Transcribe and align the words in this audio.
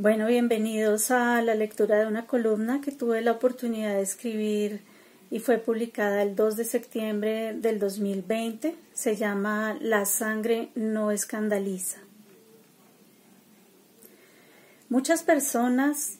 Bueno, 0.00 0.28
bienvenidos 0.28 1.10
a 1.10 1.42
la 1.42 1.56
lectura 1.56 1.98
de 1.98 2.06
una 2.06 2.28
columna 2.28 2.80
que 2.80 2.92
tuve 2.92 3.20
la 3.20 3.32
oportunidad 3.32 3.94
de 3.94 4.02
escribir 4.02 4.80
y 5.28 5.40
fue 5.40 5.58
publicada 5.58 6.22
el 6.22 6.36
2 6.36 6.56
de 6.56 6.64
septiembre 6.64 7.52
del 7.54 7.80
2020. 7.80 8.76
Se 8.94 9.16
llama 9.16 9.76
La 9.80 10.04
sangre 10.04 10.70
no 10.76 11.10
escandaliza. 11.10 11.98
Muchas 14.88 15.24
personas 15.24 16.18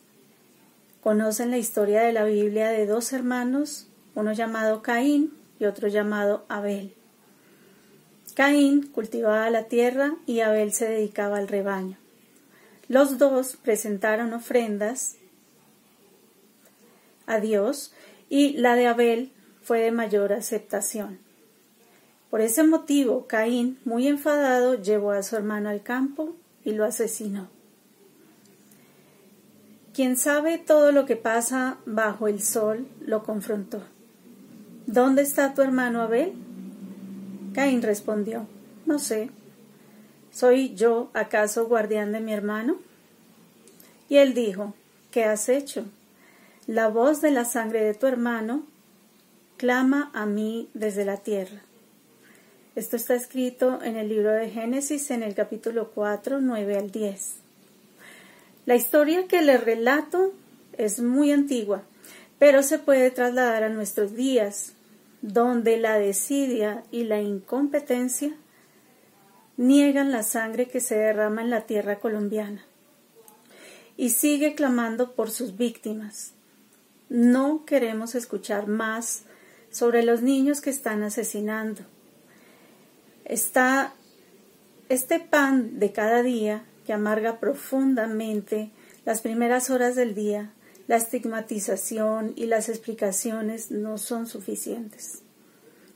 conocen 1.01 1.53
la 1.53 1.59
historia 1.59 2.01
de 2.01 2.13
la 2.13 2.25
Biblia 2.25 2.71
de 2.71 2.85
dos 2.85 3.13
hermanos, 3.13 3.87
uno 4.17 4.33
llamado 4.33 4.83
Caín 4.83 5.33
y 5.61 5.67
otro 5.67 5.87
llamado 5.87 6.45
Abel. 6.49 6.95
Caín 8.35 8.89
cultivaba 8.89 9.49
la 9.51 9.69
tierra 9.69 10.17
y 10.27 10.41
Abel 10.41 10.73
se 10.73 10.89
dedicaba 10.89 11.39
al 11.39 11.47
rebaño. 11.47 11.97
Los 12.89 13.19
dos 13.19 13.57
presentaron 13.57 14.33
ofrendas 14.33 15.17
a 17.27 17.39
Dios 17.39 17.93
y 18.31 18.57
la 18.57 18.75
de 18.75 18.87
Abel 18.87 19.33
fue 19.63 19.81
de 19.81 19.93
mayor 19.93 20.33
aceptación. 20.33 21.19
Por 22.31 22.41
ese 22.41 22.63
motivo, 22.63 23.27
Caín, 23.27 23.79
muy 23.85 24.07
enfadado, 24.07 24.75
llevó 24.75 25.13
a 25.13 25.23
su 25.23 25.37
hermano 25.37 25.69
al 25.69 25.83
campo 25.83 26.35
y 26.65 26.73
lo 26.73 26.85
asesinó. 26.85 27.49
Quien 29.95 30.17
sabe 30.17 30.59
todo 30.59 30.93
lo 30.93 31.07
que 31.07 31.17
pasa 31.17 31.79
bajo 31.85 32.29
el 32.29 32.41
sol 32.41 32.87
lo 33.01 33.23
confrontó. 33.25 33.83
¿Dónde 34.87 35.23
está 35.23 35.55
tu 35.55 35.63
hermano 35.63 36.03
Abel? 36.03 36.33
Caín 37.53 37.83
respondió, 37.83 38.47
No 38.87 38.99
sé. 38.99 39.31
¿Soy 40.39 40.73
yo 40.77 41.11
acaso 41.15 41.67
guardián 41.67 42.13
de 42.13 42.21
mi 42.21 42.33
hermano? 42.33 42.79
Y 44.09 44.19
él 44.19 44.35
dijo, 44.35 44.73
¿qué 45.11 45.25
has 45.25 45.49
hecho? 45.49 45.87
La 46.69 46.87
voz 46.87 47.21
de 47.21 47.33
la 47.33 47.45
sangre 47.45 47.83
de 47.83 47.93
tu 47.93 48.07
hermano 48.07 48.63
clama 49.57 50.13
a 50.15 50.27
mí 50.27 50.69
desde 50.75 51.05
la 51.05 51.17
tierra. 51.17 51.63
Esto 52.77 52.95
está 52.95 53.17
escrito 53.17 53.83
en 53.83 53.97
el 53.97 54.11
libro 54.11 54.31
de 54.31 54.49
Génesis 54.49 55.11
en 55.11 55.25
el 55.25 55.35
capítulo 55.35 55.91
4, 55.93 56.41
9 56.41 56.77
al 56.77 56.93
10. 56.93 57.35
La 58.65 58.77
historia 58.77 59.27
que 59.27 59.43
le 59.43 59.59
relato 59.59 60.33
es 60.75 61.01
muy 61.01 61.33
antigua, 61.33 61.83
pero 62.39 62.63
se 62.63 62.79
puede 62.79 63.11
trasladar 63.11 63.65
a 63.65 63.71
nuestros 63.71 64.15
días, 64.15 64.75
donde 65.21 65.79
la 65.79 65.99
desidia 65.99 66.85
y 66.93 67.03
la 67.03 67.21
incompetencia 67.21 68.31
niegan 69.59 70.13
la 70.13 70.23
sangre 70.23 70.69
que 70.69 70.81
se 70.81 70.95
derrama 70.95 71.43
en 71.43 71.51
la 71.51 71.67
tierra 71.67 71.99
colombiana 71.99 72.65
y 73.99 74.11
sigue 74.11 74.55
clamando 74.55 75.15
por 75.15 75.31
sus 75.31 75.59
víctimas. 75.59 76.33
No 77.11 77.65
queremos 77.67 78.15
escuchar 78.15 78.69
más 78.69 79.25
sobre 79.71 80.03
los 80.05 80.23
niños 80.23 80.61
que 80.61 80.71
están 80.71 81.03
asesinando. 81.03 81.83
Está 83.25 83.93
este 84.89 85.19
pan 85.19 85.81
de 85.81 85.93
cada 85.93 86.23
día 86.23 86.65
que 86.87 86.93
amarga 86.93 87.41
profundamente 87.41 88.71
las 89.05 89.21
primeras 89.21 89.71
horas 89.71 89.97
del 89.97 90.15
día, 90.15 90.53
la 90.87 90.97
estigmatización 90.97 92.33
y 92.37 92.47
las 92.47 92.69
explicaciones 92.69 93.73
no 93.73 93.99
son 93.99 94.27
suficientes. 94.27 95.23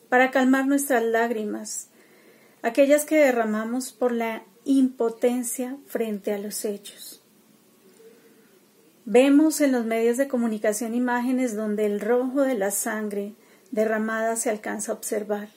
Para 0.09 0.31
calmar 0.31 0.67
nuestras 0.67 1.05
lágrimas, 1.05 1.89
aquellas 2.63 3.05
que 3.05 3.17
derramamos 3.17 3.93
por 3.93 4.13
la 4.13 4.45
impotencia 4.65 5.77
frente 5.87 6.33
a 6.33 6.39
los 6.39 6.65
hechos. 6.65 7.23
Vemos 9.05 9.61
en 9.61 9.73
los 9.73 9.85
medios 9.85 10.17
de 10.17 10.29
comunicación 10.29 10.95
imágenes 10.95 11.57
donde 11.57 11.87
el 11.87 12.01
rojo 12.01 12.43
de 12.43 12.55
la 12.55 12.71
sangre 12.71 13.35
derramada 13.73 14.37
se 14.37 14.49
alcanza 14.49 14.93
a 14.93 14.95
observar. 14.95 15.49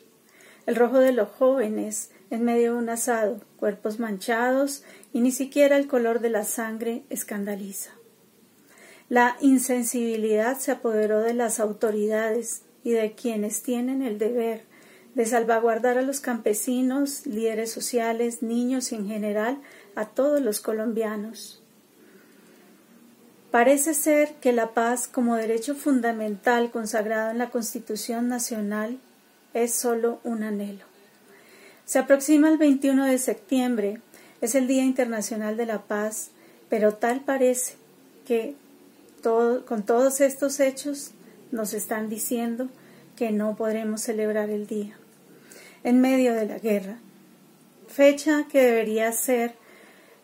El 0.66 0.76
rojo 0.76 0.98
de 0.98 1.12
los 1.12 1.30
jóvenes 1.30 2.10
en 2.32 2.44
medio 2.44 2.74
de 2.74 2.80
un 2.80 2.90
asado, 2.90 3.42
cuerpos 3.58 4.00
manchados 4.00 4.84
y 5.14 5.22
ni 5.22 5.32
siquiera 5.32 5.78
el 5.78 5.88
color 5.88 6.22
de 6.22 6.30
la 6.32 6.44
sangre 6.44 7.04
escandaliza. 7.12 7.92
La 9.10 9.38
insensibilidad 9.42 10.58
se 10.58 10.72
apoderó 10.72 11.22
de 11.22 11.36
las 11.36 11.60
autoridades 11.60 12.64
y 12.84 12.92
de 12.92 13.14
quienes 13.14 13.62
tienen 13.62 14.02
el 14.02 14.18
deber 14.18 14.64
de 15.16 15.26
salvaguardar 15.26 15.98
a 15.98 16.02
los 16.02 16.20
campesinos, 16.20 17.26
líderes 17.26 17.72
sociales, 17.72 18.44
niños 18.44 18.92
y 18.92 18.96
en 18.96 19.08
general 19.08 19.58
a 19.96 20.06
todos 20.06 20.42
los 20.42 20.60
colombianos. 20.60 21.62
Parece 23.50 23.94
ser 23.94 24.34
que 24.42 24.52
la 24.52 24.74
paz 24.74 25.08
como 25.08 25.36
derecho 25.36 25.74
fundamental 25.74 26.70
consagrado 26.70 27.32
en 27.32 27.38
la 27.38 27.50
Constitución 27.50 28.28
Nacional 28.28 29.00
es 29.54 29.74
solo 29.74 30.20
un 30.26 30.44
anhelo. 30.44 30.84
Se 31.86 32.00
aproxima 32.00 32.50
el 32.50 32.58
21 32.58 33.06
de 33.06 33.18
septiembre, 33.18 34.02
es 34.42 34.54
el 34.54 34.68
Día 34.68 34.84
Internacional 34.84 35.56
de 35.56 35.66
la 35.66 35.84
Paz, 35.84 36.32
pero 36.68 36.96
tal 36.96 37.22
parece 37.22 37.76
que 38.26 38.56
con 39.24 39.84
todos 39.84 40.20
estos 40.20 40.60
hechos 40.60 41.12
nos 41.52 41.74
están 41.74 42.10
diciendo 42.10 42.68
que 43.16 43.32
no 43.32 43.56
podremos 43.56 44.02
celebrar 44.02 44.50
el 44.50 44.68
día 44.68 44.98
en 45.86 46.02
medio 46.02 46.34
de 46.34 46.48
la 46.48 46.58
guerra, 46.58 46.98
fecha 47.88 48.48
que 48.52 48.60
debería 48.60 49.12
ser 49.12 49.54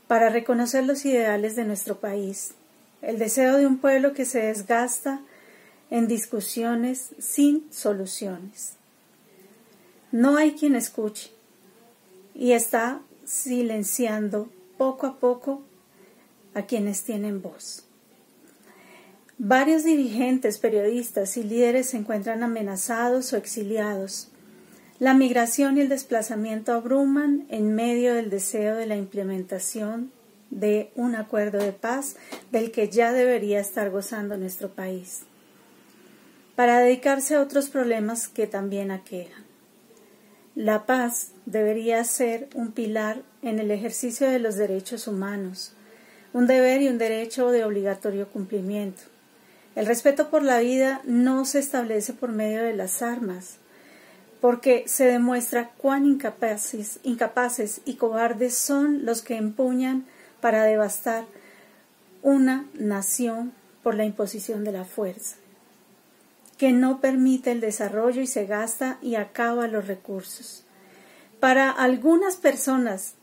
para 0.07 0.29
reconocer 0.29 0.83
los 0.83 1.05
ideales 1.05 1.55
de 1.55 1.65
nuestro 1.65 1.99
país, 1.99 2.55
el 3.03 3.19
deseo 3.19 3.57
de 3.57 3.67
un 3.67 3.77
pueblo 3.77 4.13
que 4.13 4.25
se 4.25 4.39
desgasta 4.41 5.21
en 5.91 6.07
discusiones 6.07 7.09
sin 7.19 7.71
soluciones. 7.71 8.73
No 10.11 10.35
hay 10.35 10.53
quien 10.53 10.75
escuche 10.75 11.29
y 12.33 12.53
está 12.53 12.99
silenciando 13.23 14.49
poco 14.79 15.05
a 15.05 15.19
poco 15.19 15.61
a 16.55 16.63
quienes 16.63 17.03
tienen 17.03 17.39
voz. 17.39 17.85
Varios 19.37 19.83
dirigentes, 19.83 20.57
periodistas 20.57 21.37
y 21.37 21.43
líderes 21.43 21.89
se 21.89 21.97
encuentran 21.97 22.41
amenazados 22.41 23.31
o 23.33 23.37
exiliados. 23.37 24.31
La 25.01 25.15
migración 25.15 25.77
y 25.77 25.81
el 25.81 25.89
desplazamiento 25.89 26.73
abruman 26.73 27.47
en 27.49 27.73
medio 27.73 28.13
del 28.13 28.29
deseo 28.29 28.75
de 28.75 28.85
la 28.85 28.97
implementación 28.97 30.11
de 30.51 30.91
un 30.93 31.15
acuerdo 31.15 31.57
de 31.57 31.71
paz 31.71 32.17
del 32.51 32.69
que 32.69 32.87
ya 32.87 33.11
debería 33.11 33.59
estar 33.59 33.89
gozando 33.89 34.37
nuestro 34.37 34.69
país, 34.69 35.21
para 36.55 36.77
dedicarse 36.77 37.33
a 37.33 37.41
otros 37.41 37.71
problemas 37.71 38.27
que 38.27 38.45
también 38.45 38.91
aquejan. 38.91 39.43
La 40.53 40.85
paz 40.85 41.31
debería 41.47 42.03
ser 42.03 42.47
un 42.53 42.71
pilar 42.71 43.23
en 43.41 43.57
el 43.57 43.71
ejercicio 43.71 44.29
de 44.29 44.37
los 44.37 44.55
derechos 44.55 45.07
humanos, 45.07 45.73
un 46.31 46.45
deber 46.45 46.83
y 46.83 46.89
un 46.89 46.99
derecho 46.99 47.49
de 47.49 47.65
obligatorio 47.65 48.29
cumplimiento. 48.29 49.01
El 49.73 49.87
respeto 49.87 50.29
por 50.29 50.43
la 50.43 50.59
vida 50.59 51.01
no 51.05 51.43
se 51.45 51.57
establece 51.57 52.13
por 52.13 52.31
medio 52.31 52.61
de 52.61 52.75
las 52.75 53.01
armas, 53.01 53.57
porque 54.41 54.83
se 54.87 55.05
demuestra 55.05 55.69
cuán 55.77 56.05
incapaces, 56.05 56.99
incapaces 57.03 57.81
y 57.85 57.95
cobardes 57.95 58.55
son 58.55 59.05
los 59.05 59.21
que 59.21 59.37
empuñan 59.37 60.05
para 60.41 60.63
devastar 60.63 61.25
una 62.23 62.65
nación 62.73 63.53
por 63.83 63.95
la 63.95 64.03
imposición 64.03 64.63
de 64.63 64.71
la 64.71 64.83
fuerza, 64.83 65.37
que 66.57 66.71
no 66.71 66.99
permite 67.01 67.51
el 67.51 67.61
desarrollo 67.61 68.21
y 68.21 68.27
se 68.27 68.47
gasta 68.47 68.97
y 69.01 69.15
acaba 69.15 69.67
los 69.67 69.87
recursos. 69.87 70.63
Para 71.39 71.69
algunas 71.69 72.35
personas 72.35 73.13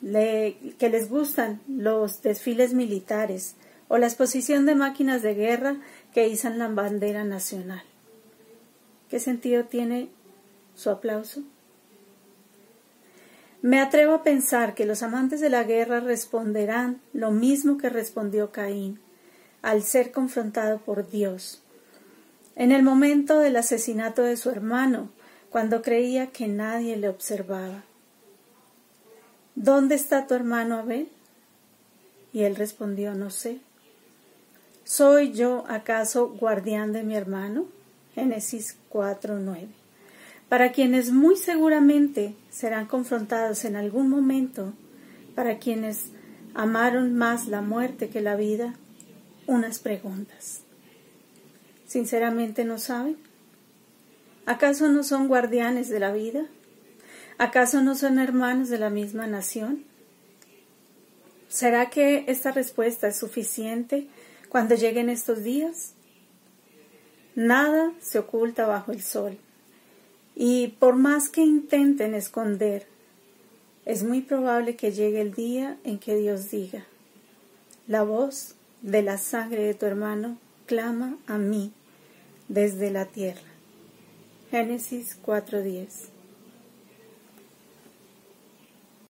que 0.00 0.88
les 0.90 1.08
gustan 1.08 1.60
los 1.66 2.22
desfiles 2.22 2.74
militares 2.74 3.56
o 3.88 3.98
la 3.98 4.06
exposición 4.06 4.66
de 4.66 4.74
máquinas 4.74 5.22
de 5.22 5.34
guerra 5.34 5.76
que 6.12 6.28
izan 6.28 6.58
la 6.58 6.68
bandera 6.68 7.24
nacional. 7.24 7.82
¿Qué 9.08 9.18
sentido 9.18 9.64
tiene 9.64 10.10
su 10.74 10.90
aplauso? 10.90 11.42
Me 13.62 13.80
atrevo 13.80 14.14
a 14.14 14.22
pensar 14.22 14.74
que 14.74 14.84
los 14.84 15.02
amantes 15.02 15.40
de 15.40 15.48
la 15.48 15.64
guerra 15.64 16.00
responderán 16.00 17.00
lo 17.14 17.30
mismo 17.30 17.78
que 17.78 17.88
respondió 17.88 18.52
Caín 18.52 19.00
al 19.62 19.82
ser 19.82 20.12
confrontado 20.12 20.78
por 20.80 21.08
Dios. 21.08 21.62
En 22.56 22.72
el 22.72 22.82
momento 22.82 23.38
del 23.38 23.56
asesinato 23.56 24.22
de 24.22 24.36
su 24.36 24.50
hermano, 24.50 25.08
cuando 25.48 25.80
creía 25.80 26.26
que 26.26 26.46
nadie 26.46 26.96
le 26.96 27.08
observaba. 27.08 27.84
¿Dónde 29.54 29.94
está 29.94 30.26
tu 30.26 30.34
hermano 30.34 30.76
Abel? 30.80 31.08
Y 32.34 32.42
él 32.42 32.56
respondió, 32.56 33.14
no 33.14 33.30
sé. 33.30 33.60
¿Soy 34.84 35.32
yo 35.32 35.64
acaso 35.68 36.28
guardián 36.28 36.92
de 36.92 37.02
mi 37.02 37.16
hermano? 37.16 37.64
Génesis 38.14 38.76
4:9 38.90 39.83
para 40.48 40.72
quienes 40.72 41.12
muy 41.12 41.36
seguramente 41.36 42.34
serán 42.50 42.86
confrontados 42.86 43.64
en 43.64 43.76
algún 43.76 44.08
momento, 44.08 44.72
para 45.34 45.58
quienes 45.58 46.10
amaron 46.54 47.14
más 47.14 47.48
la 47.48 47.60
muerte 47.60 48.08
que 48.08 48.20
la 48.20 48.36
vida? 48.36 48.74
Unas 49.46 49.78
preguntas. 49.78 50.62
¿Sinceramente 51.86 52.64
no 52.64 52.78
saben? 52.78 53.16
¿Acaso 54.46 54.88
no 54.88 55.02
son 55.02 55.28
guardianes 55.28 55.88
de 55.88 56.00
la 56.00 56.12
vida? 56.12 56.46
¿Acaso 57.38 57.82
no 57.82 57.94
son 57.94 58.18
hermanos 58.18 58.68
de 58.68 58.78
la 58.78 58.90
misma 58.90 59.26
nación? 59.26 59.84
¿Será 61.48 61.90
que 61.90 62.24
esta 62.28 62.52
respuesta 62.52 63.08
es 63.08 63.16
suficiente 63.16 64.08
cuando 64.48 64.74
lleguen 64.74 65.08
estos 65.08 65.42
días? 65.42 65.94
Nada 67.34 67.92
se 68.00 68.18
oculta 68.18 68.66
bajo 68.66 68.92
el 68.92 69.02
sol, 69.02 69.38
y 70.34 70.68
por 70.78 70.96
más 70.96 71.28
que 71.28 71.42
intenten 71.42 72.14
esconder, 72.14 72.86
es 73.84 74.02
muy 74.02 74.22
probable 74.22 74.76
que 74.76 74.92
llegue 74.92 75.20
el 75.20 75.34
día 75.34 75.76
en 75.84 75.98
que 75.98 76.16
Dios 76.16 76.50
diga, 76.50 76.84
la 77.86 78.02
voz 78.02 78.54
de 78.82 79.02
la 79.02 79.18
sangre 79.18 79.62
de 79.62 79.74
tu 79.74 79.86
hermano 79.86 80.38
clama 80.66 81.16
a 81.26 81.38
mí 81.38 81.72
desde 82.48 82.90
la 82.90 83.06
tierra. 83.06 83.42
Génesis 84.50 85.18
4:10 85.24 86.13